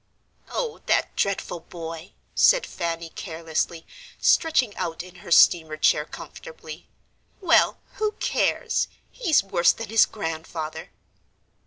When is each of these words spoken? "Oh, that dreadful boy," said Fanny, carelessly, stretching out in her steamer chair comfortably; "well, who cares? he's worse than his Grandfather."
"Oh, 0.49 0.81
that 0.87 1.15
dreadful 1.15 1.59
boy," 1.59 2.13
said 2.33 2.65
Fanny, 2.65 3.09
carelessly, 3.09 3.85
stretching 4.19 4.75
out 4.75 5.03
in 5.03 5.17
her 5.17 5.29
steamer 5.29 5.77
chair 5.77 6.05
comfortably; 6.05 6.89
"well, 7.39 7.77
who 7.97 8.13
cares? 8.13 8.87
he's 9.11 9.43
worse 9.43 9.71
than 9.71 9.89
his 9.89 10.07
Grandfather." 10.07 10.89